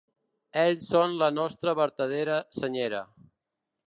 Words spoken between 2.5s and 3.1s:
senyera.